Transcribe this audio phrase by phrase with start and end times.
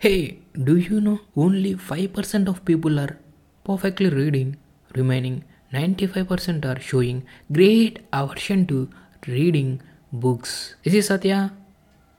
[0.00, 3.18] Hey, do you know only 5% of people are
[3.64, 4.56] perfectly reading,
[4.94, 8.88] remaining 95% are showing great aversion to
[9.26, 9.82] reading
[10.12, 10.76] books.
[10.84, 11.52] This is Satya.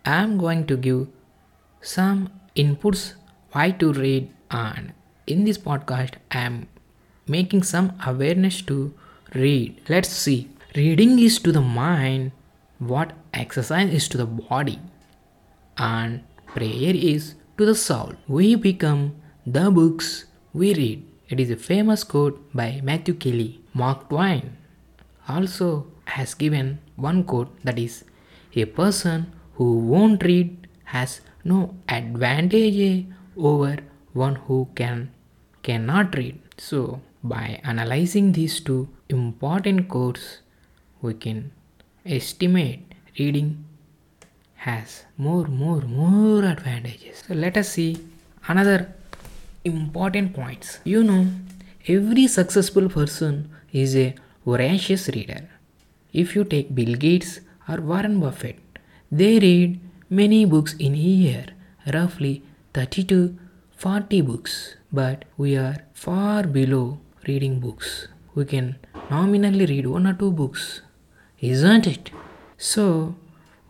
[0.04, 1.07] I am going to give
[1.79, 3.13] some inputs
[3.54, 4.91] why to read and
[5.25, 6.68] in this podcast I am
[7.27, 8.93] making some awareness to
[9.34, 9.80] read.
[9.88, 10.50] Let's see.
[10.75, 12.34] Reading is to the mind
[12.77, 14.80] what exercise is to the body
[15.77, 18.14] and prayer is to the soul.
[18.28, 19.02] We become
[19.46, 21.06] the books we read.
[21.28, 23.61] It is a famous quote by Matthew Kelly.
[23.74, 24.57] Mark Twain
[25.28, 28.04] also has given one quote that is
[28.56, 33.06] a person who won't read has no advantage
[33.38, 33.78] over
[34.14, 35.11] one who can
[35.61, 36.39] cannot read.
[36.58, 40.39] So by analyzing these two important quotes
[41.02, 41.52] we can
[42.05, 43.66] estimate reading
[44.67, 47.23] has more more more advantages.
[47.27, 47.97] So let us see
[48.47, 48.94] another
[49.63, 50.80] important points.
[50.83, 51.27] You know
[51.88, 55.43] every successful person is a voracious reader.
[56.11, 58.59] If you take bill gates or warren buffett
[59.11, 59.79] they read
[60.09, 61.45] many books in a year
[61.94, 63.38] roughly 30 to
[63.77, 64.75] 40 books.
[64.91, 68.07] But we are far below reading books.
[68.35, 68.75] We can
[69.09, 70.81] nominally read one or two books
[71.41, 72.11] isn't it?
[72.57, 73.16] So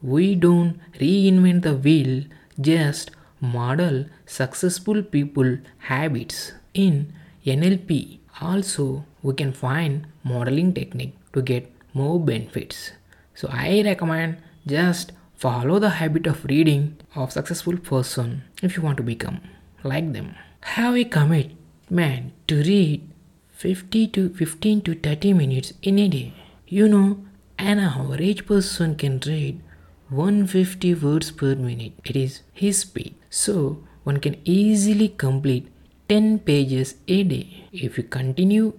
[0.01, 2.23] we don't reinvent the wheel,
[2.59, 3.11] just
[3.41, 6.53] model successful people habits.
[6.73, 7.13] In
[7.45, 12.91] NLP, also we can find modeling technique to get more benefits.
[13.35, 18.97] So I recommend just follow the habit of reading of successful person if you want
[18.97, 19.41] to become
[19.83, 20.35] like them.
[20.61, 23.09] Have a commitment to read
[23.51, 26.33] 50 to 15 to 30 minutes in a day.
[26.67, 27.25] You know,
[27.57, 29.61] an average person can read
[30.09, 31.93] 150 words per minute.
[32.03, 33.15] It is his speed.
[33.29, 35.67] So one can easily complete
[36.07, 37.67] 10 pages a day.
[37.71, 38.73] If you continue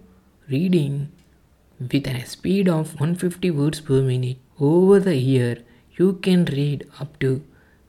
[0.49, 1.13] reading
[1.79, 5.59] with a speed of 150 words per minute over the year,
[5.97, 7.45] you can read up to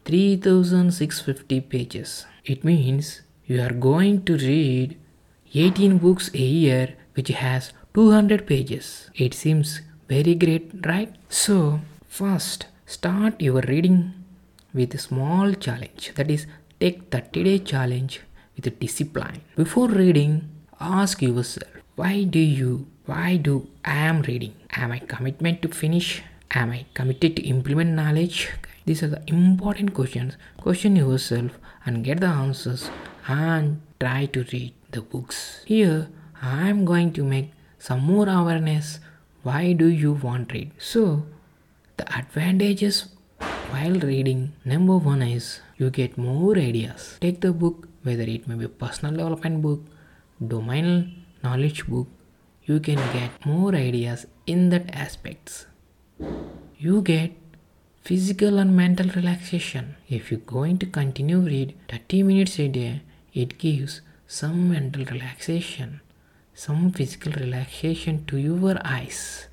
[0.06, 2.25] 3650 pages.
[2.46, 4.97] It means you are going to read
[5.53, 9.09] 18 books a year which has 200 pages.
[9.16, 11.13] It seems very great, right?
[11.29, 14.00] So, first Start your reading
[14.74, 16.46] with a small challenge that is
[16.81, 18.19] take 30 day challenge
[18.53, 19.40] with a discipline.
[19.56, 24.56] Before reading, ask yourself why do you why do I am reading?
[24.72, 26.22] Am I commitment to finish?
[26.53, 28.50] Am I committed to implement knowledge?
[28.85, 30.35] These are the important questions.
[30.58, 31.52] Question yourself
[31.85, 32.90] and get the answers
[33.25, 35.63] and try to read the books.
[35.66, 36.09] Here
[36.41, 39.00] I am going to make some more awareness.
[39.44, 40.72] Why do you want read?
[40.78, 41.23] So
[42.01, 42.95] the advantages
[43.72, 44.39] while reading
[44.72, 47.17] number one is you get more ideas.
[47.22, 49.81] Take the book, whether it may be personal development book,
[50.53, 52.07] domain knowledge book,
[52.63, 55.67] you can get more ideas in that aspects.
[56.79, 57.31] You get
[58.03, 59.95] physical and mental relaxation.
[60.09, 63.01] If you're going to continue read 30 minutes a day,
[63.34, 66.01] it gives some mental relaxation,
[66.56, 69.47] some physical relaxation to your eyes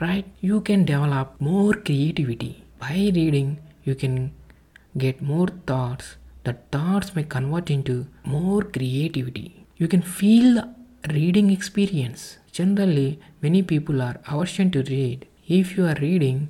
[0.00, 0.24] right?
[0.40, 3.58] You can develop more creativity by reading.
[3.84, 4.32] You can
[4.96, 6.16] get more thoughts.
[6.44, 9.66] The thoughts may convert into more creativity.
[9.76, 12.38] You can feel the reading experience.
[12.52, 15.26] Generally many people are aversion to read.
[15.46, 16.48] If you are reading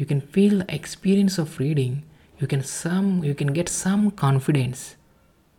[0.00, 2.02] you can feel the experience of reading.
[2.38, 4.96] You can some you can get some confidence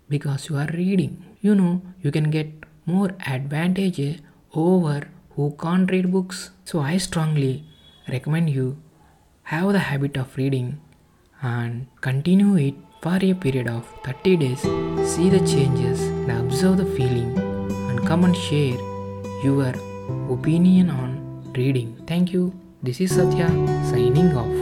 [0.09, 1.23] because you are reading.
[1.41, 2.47] You know you can get
[2.87, 3.99] more advantage
[4.53, 6.51] over who can't read books.
[6.65, 7.65] So I strongly
[8.07, 8.77] recommend you
[9.43, 10.79] have the habit of reading
[11.41, 14.61] and continue it for a period of 30 days.
[15.11, 17.37] See the changes and observe the feeling
[17.89, 18.77] and come and share
[19.43, 19.73] your
[20.29, 21.95] opinion on reading.
[22.07, 22.53] Thank you.
[22.83, 23.47] This is Satya
[23.89, 24.60] signing off.